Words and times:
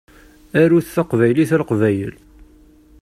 Arut 0.61 0.87
taqbaylit 0.95 1.51
a 1.55 1.57
Leqbayel. 1.61 2.13